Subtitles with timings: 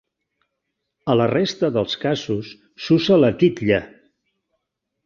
[1.13, 2.51] A la resta dels casos
[2.87, 3.83] s'usa la titlla.